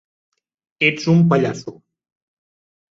Ets 0.89 1.05
un 1.13 1.21
pallasso! 1.29 1.77